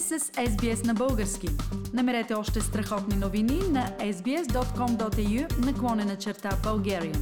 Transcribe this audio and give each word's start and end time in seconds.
сте 0.00 0.18
с 0.18 0.24
SBS 0.30 0.86
на 0.86 0.94
български. 0.94 1.48
Намерете 1.94 2.34
още 2.34 2.60
страхотни 2.60 3.16
новини 3.16 3.60
на 3.70 3.86
sbs.com.au 4.00 5.66
наклонена 5.66 6.16
черта 6.16 6.50
Bulgarian. 6.50 7.18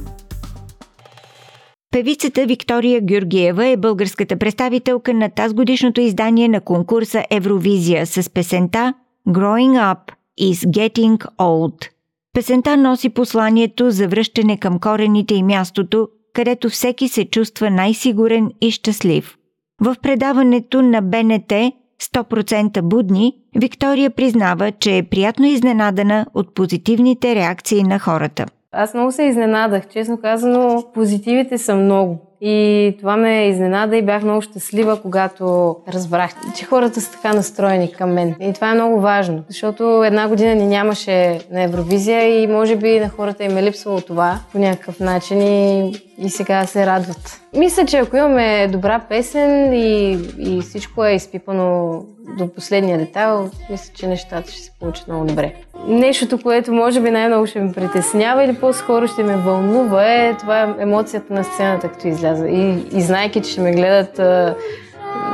Певицата 1.91 2.45
Виктория 2.45 3.01
Георгиева 3.01 3.65
е 3.65 3.77
българската 3.77 4.39
представителка 4.39 5.13
на 5.13 5.29
тази 5.29 5.55
годишното 5.55 6.01
издание 6.01 6.47
на 6.47 6.61
конкурса 6.61 7.25
Евровизия 7.29 8.05
с 8.05 8.29
песента 8.29 8.93
Growing 9.27 9.95
Up 9.95 10.11
is 10.41 10.69
Getting 10.69 11.25
Old. 11.37 11.89
Песента 12.33 12.77
носи 12.77 13.09
посланието 13.09 13.91
за 13.91 14.07
връщане 14.07 14.57
към 14.57 14.79
корените 14.79 15.35
и 15.35 15.43
мястото, 15.43 16.07
където 16.33 16.69
всеки 16.69 17.07
се 17.07 17.25
чувства 17.25 17.69
най-сигурен 17.69 18.51
и 18.61 18.71
щастлив. 18.71 19.37
В 19.81 19.95
предаването 20.01 20.81
на 20.81 21.01
БНТ 21.01 21.53
100% 22.03 22.81
будни, 22.81 23.33
Виктория 23.55 24.09
признава, 24.09 24.71
че 24.71 24.97
е 24.97 25.03
приятно 25.03 25.45
изненадана 25.45 26.25
от 26.33 26.55
позитивните 26.55 27.35
реакции 27.35 27.83
на 27.83 27.99
хората. 27.99 28.45
Аз 28.75 28.93
много 28.93 29.11
се 29.11 29.23
изненадах, 29.23 29.87
честно 29.87 30.17
казано, 30.21 30.83
позитивите 30.93 31.57
са 31.57 31.75
много. 31.75 32.17
И 32.41 32.95
това 32.99 33.17
ме 33.17 33.47
изненада 33.47 33.97
и 33.97 34.01
бях 34.01 34.23
много 34.23 34.41
щастлива, 34.41 35.01
когато 35.01 35.75
разбрах, 35.93 36.31
че 36.55 36.65
хората 36.65 37.01
са 37.01 37.11
така 37.11 37.33
настроени 37.33 37.91
към 37.91 38.13
мен. 38.13 38.35
И 38.41 38.53
това 38.53 38.71
е 38.71 38.73
много 38.73 39.01
важно, 39.01 39.43
защото 39.47 40.03
една 40.03 40.27
година 40.27 40.55
ни 40.55 40.65
нямаше 40.65 41.39
на 41.51 41.63
Евровизия 41.63 42.43
и 42.43 42.47
може 42.47 42.75
би 42.75 42.99
на 42.99 43.09
хората 43.09 43.43
им 43.43 43.57
е 43.57 43.63
липсвало 43.63 44.01
това 44.01 44.39
по 44.51 44.59
някакъв 44.59 44.99
начин 44.99 45.41
и, 45.41 45.91
и 46.17 46.29
сега 46.29 46.65
се 46.65 46.85
радват. 46.85 47.41
Мисля, 47.57 47.85
че 47.85 47.97
ако 47.97 48.17
имаме 48.17 48.67
добра 48.67 48.99
песен 48.99 49.73
и, 49.73 50.11
и 50.39 50.61
всичко 50.61 51.05
е 51.05 51.11
изпипано 51.11 52.01
до 52.37 52.53
последния 52.53 52.97
детайл, 52.97 53.49
мисля, 53.69 53.93
че 53.95 54.07
нещата 54.07 54.51
ще 54.51 54.61
се 54.61 54.71
получат 54.79 55.07
много 55.07 55.25
добре. 55.25 55.53
Нещото, 55.87 56.37
което 56.37 56.73
може 56.73 57.01
би 57.01 57.11
най-много 57.11 57.47
ще 57.47 57.59
ме 57.59 57.71
притеснява 57.71 58.43
или 58.43 58.55
по-скоро 58.55 59.07
ще 59.07 59.23
ме 59.23 59.37
вълнува 59.37 60.13
е 60.13 60.37
това 60.37 60.63
е 60.63 60.75
емоцията 60.79 61.33
на 61.33 61.43
сцената, 61.43 61.89
като 61.89 62.07
изляза. 62.07 62.47
И, 62.47 62.83
и 62.91 63.01
знайки, 63.01 63.41
че 63.41 63.51
ще 63.51 63.61
ме 63.61 63.71
гледат 63.71 64.19
а, 64.19 64.55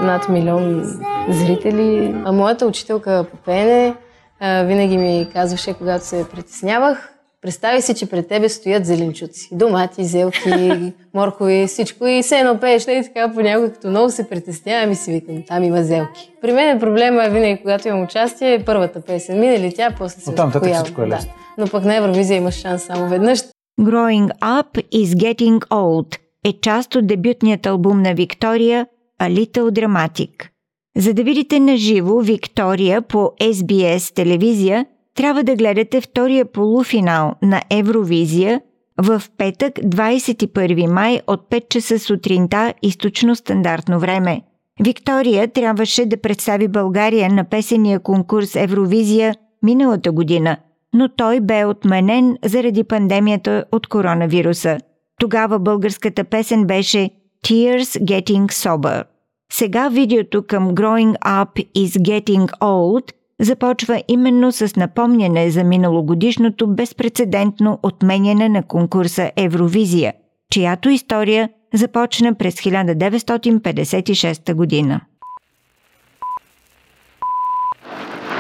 над 0.02 0.30
милион 0.30 0.83
зрители. 1.30 2.16
А 2.25 2.31
моята 2.31 2.66
учителка 2.66 3.25
по 3.31 3.38
пеене 3.38 3.95
винаги 4.42 4.97
ми 4.97 5.30
казваше, 5.33 5.73
когато 5.73 6.05
се 6.05 6.25
притеснявах, 6.31 7.19
Представи 7.42 7.82
си, 7.82 7.95
че 7.95 8.06
пред 8.06 8.28
тебе 8.28 8.50
стоят 8.50 8.86
зеленчуци. 8.86 9.50
Домати, 9.52 10.06
зелки, 10.06 10.94
моркови, 11.14 11.68
всичко. 11.68 12.08
И 12.08 12.23
се 12.23 12.40
едно 12.40 12.59
пееш, 12.59 12.84
и 12.84 13.02
така 13.04 13.32
понякога, 13.34 13.73
като 13.73 13.88
много 13.88 14.09
се 14.09 14.30
притеснявам 14.30 14.92
и 14.92 14.95
си 14.95 15.12
викам, 15.12 15.44
там 15.48 15.64
има 15.64 15.84
зелки. 15.84 16.32
При 16.42 16.52
мен 16.52 16.80
проблема 16.80 17.26
е 17.26 17.30
винаги, 17.30 17.62
когато 17.62 17.88
имам 17.88 18.04
участие, 18.04 18.54
е 18.54 18.66
първата 18.66 19.02
песен. 19.02 19.40
Мине 19.40 19.60
ли 19.60 19.73
тя, 19.76 19.95
после 19.98 20.22
се 20.22 20.30
Оттам 20.30 20.52
татък 20.52 20.73
всичко 20.76 21.02
е 21.02 21.08
да. 21.08 21.20
Но 21.58 21.67
пък 21.67 21.86
на 21.86 21.95
Евровизия 21.95 22.38
имаш 22.38 22.56
шанс 22.56 22.84
само 22.84 23.10
веднъж. 23.10 23.40
Growing 23.82 24.40
Up 24.40 24.84
is 24.94 25.06
Getting 25.06 25.60
Old 25.60 26.17
е 26.45 26.54
част 26.62 26.95
от 26.95 27.08
дебютният 27.08 27.66
албум 27.66 28.02
на 28.02 28.14
Виктория 28.14 28.88
A 29.22 29.34
Little 29.34 29.72
Dramatic. 29.72 30.50
За 30.98 31.14
да 31.14 31.23
видите 31.23 31.60
на 31.60 31.78
живо 31.78 32.20
Виктория 32.20 33.02
по 33.02 33.32
SBS 33.42 34.16
телевизия, 34.16 34.86
трябва 35.16 35.44
да 35.44 35.56
гледате 35.56 36.02
втория 36.02 36.46
полуфинал 36.46 37.34
на 37.42 37.62
Евровизия 37.70 38.62
в 39.02 39.22
петък 39.38 39.74
21 39.74 40.88
май 40.88 41.22
от 41.28 41.50
5 41.50 41.70
часа 41.70 42.00
сутринта 42.00 42.74
източно 42.82 43.36
стандартно 43.36 44.00
време. 44.00 44.42
Виктория 44.84 45.48
трябваше 45.48 46.06
да 46.06 46.18
представи 46.18 46.68
България 46.68 47.30
на 47.30 47.44
песения 47.44 48.00
конкурс 48.00 48.56
Евровизия 48.56 49.36
миналата 49.64 50.11
година, 50.11 50.58
но 50.94 51.10
той 51.10 51.39
бе 51.39 51.66
отменен 51.66 52.38
заради 52.45 52.83
пандемията 52.83 53.66
от 53.72 53.88
коронавируса. 53.88 54.78
Тогава 55.20 55.60
българската 55.60 56.23
песен 56.23 56.66
беше 56.66 57.10
Tears 57.45 58.04
Getting 58.04 58.45
Sober. 58.45 59.04
Сега 59.52 59.89
видеото 59.89 60.44
към 60.48 60.76
Growing 60.76 61.20
Up 61.20 61.67
is 61.76 62.02
Getting 62.02 62.60
Old 62.60 63.12
започва 63.39 64.04
именно 64.08 64.52
с 64.52 64.76
напомняне 64.76 65.52
за 65.52 65.64
миналогодишното 65.64 66.67
безпредседентно 66.67 67.80
отменяне 67.83 68.50
на 68.50 68.64
конкурса 68.64 69.32
Евровизия, 69.36 70.14
чиято 70.52 70.89
история 70.89 71.50
започна 71.73 72.33
през 72.36 72.55
1956 72.55 74.54
година. 74.54 75.02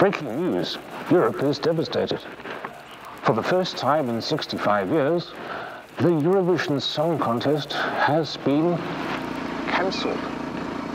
Breaking 0.01 0.31
news. 0.53 0.79
Europe 1.11 1.39
is 1.43 1.59
devastated. 1.59 2.21
For 3.25 3.33
the 3.33 3.43
first 3.43 3.77
time 3.77 4.05
in 4.13 4.21
65 4.21 4.91
years, 4.97 5.23
the 5.97 6.11
Eurovision 6.27 6.79
Song 6.79 7.19
Contest 7.19 7.73
has 8.07 8.37
been 8.45 8.77
cancelled. 9.75 10.23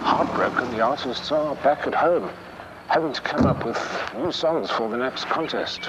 Heartbroken, 0.03 0.67
the 0.75 0.81
artists 0.81 1.31
are 1.33 1.55
back 1.63 1.87
at 1.87 1.95
home. 1.95 2.31
Having 2.89 3.13
to 3.13 3.21
come 3.21 3.47
up 3.47 3.65
with 3.65 3.79
new 4.17 4.33
songs 4.33 4.71
for 4.71 4.89
the 4.89 4.97
next 4.97 5.25
contest. 5.27 5.89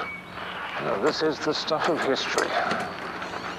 Now, 0.82 1.02
this 1.02 1.22
is 1.24 1.40
the 1.40 1.54
stuff 1.54 1.90
of 1.90 2.02
history. 2.02 2.50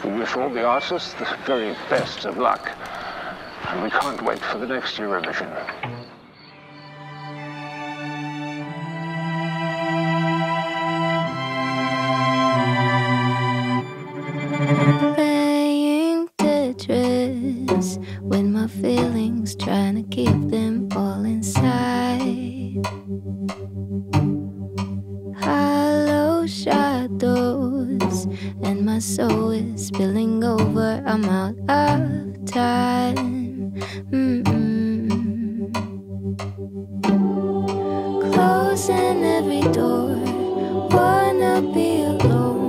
We 0.05 0.19
wish 0.19 0.37
all 0.37 0.51
the 0.51 0.65
artists 0.65 1.15
the 1.15 1.37
very 1.47 1.75
best 1.89 2.25
of 2.25 2.37
luck, 2.39 2.71
and 3.69 3.83
we 3.83 3.91
can't 3.91 4.23
wait 4.23 4.41
for 4.41 4.59
the 4.59 4.67
next 4.67 4.97
Eurovision. 4.97 5.96
Trying 19.66 19.97
to 19.97 20.09
keep 20.15 20.49
them 20.49 20.88
all 20.94 21.25
inside. 21.25 22.87
Hollow 25.41 26.47
shadows, 26.47 28.26
and 28.62 28.87
my 28.87 29.00
soul 29.00 29.50
is 29.50 29.88
spilling 29.88 30.44
over. 30.44 31.03
I'm 31.05 31.25
out 31.25 31.59
of 31.69 32.44
time. 32.44 33.72
Mm-mm. 34.12 35.72
Closing 38.32 39.25
every 39.25 39.62
door, 39.72 40.15
wanna 40.94 41.60
be 41.75 42.03
alone. 42.03 42.66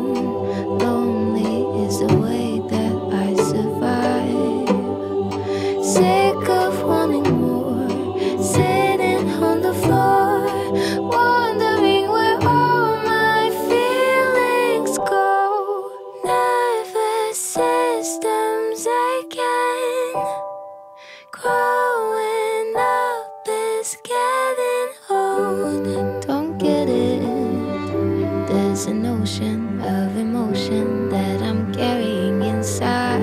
Ocean 29.27 29.81
of 29.81 30.15
emotion 30.15 31.09
that 31.09 31.41
I'm 31.41 31.73
carrying 31.73 32.41
inside. 32.43 33.21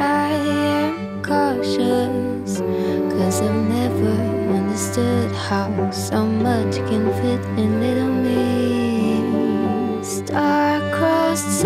I 0.00 0.32
am 0.82 1.22
cautious, 1.22 2.58
cause 2.58 3.40
I've 3.40 3.68
never 3.78 4.10
understood 4.58 5.30
how 5.30 5.92
so 5.92 6.26
much 6.26 6.74
can 6.90 7.06
fit 7.22 7.42
in 7.56 7.80
little 7.80 8.14
me. 8.26 10.02
Star-crossed 10.02 11.60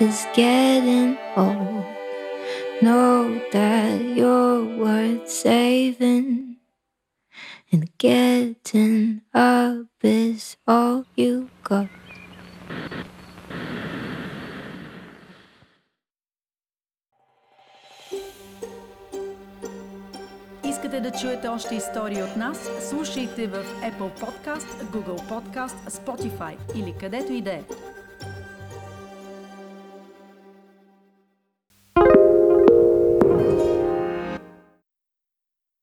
is 0.00 0.26
getting 0.34 1.18
old. 1.36 1.84
Know 2.80 3.40
that 3.52 4.00
you're 4.00 4.64
worth 4.64 5.28
saving, 5.28 6.56
and 7.72 7.90
getting 7.98 9.22
up 9.34 9.86
is 10.02 10.56
all 10.66 11.04
you 11.16 11.48
got. 11.64 11.88
искате 20.64 21.00
да 21.00 21.10
чуете 21.10 21.48
още 21.48 21.74
истории 21.74 22.22
от 22.22 22.36
нас, 22.36 22.70
слушайте 22.88 23.46
в 23.46 23.64
Apple 23.82 24.20
Podcast, 24.20 24.84
Google 24.92 25.30
Podcast, 25.30 25.90
Spotify 25.90 26.56
или 26.76 26.94
където 27.00 27.32
и 27.32 27.40
да 27.40 27.52
е. 27.52 27.62